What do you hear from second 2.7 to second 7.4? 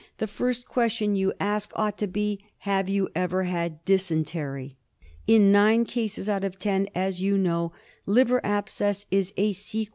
you ever had dysentery?" In nine cases out of ten, as you